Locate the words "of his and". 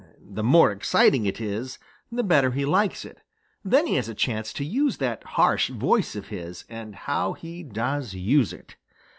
6.15-6.95